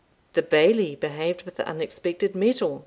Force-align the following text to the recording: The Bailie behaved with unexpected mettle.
The 0.33 0.41
Bailie 0.41 0.95
behaved 0.95 1.43
with 1.43 1.59
unexpected 1.59 2.33
mettle. 2.33 2.79